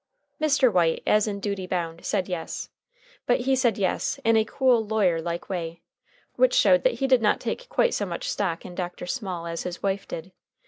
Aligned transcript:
Mr. 0.41 0.73
White, 0.73 1.03
as 1.05 1.27
in 1.27 1.39
duty 1.39 1.67
bound, 1.67 2.03
said 2.03 2.27
yes, 2.27 2.71
but 3.27 3.41
he 3.41 3.55
said 3.55 3.77
yes 3.77 4.19
in 4.23 4.35
a 4.35 4.43
cool, 4.43 4.83
lawyerlike 4.83 5.47
way, 5.47 5.79
which 6.37 6.55
showed 6.55 6.81
that 6.81 6.93
he 6.95 7.05
did 7.05 7.21
not 7.21 7.39
take 7.39 7.69
quite 7.69 7.93
so 7.93 8.03
much 8.07 8.27
stock 8.27 8.65
in 8.65 8.73
Dr. 8.73 9.05
Small 9.05 9.45
as 9.45 9.61
his 9.61 9.83
wife 9.83 10.07
did. 10.07 10.31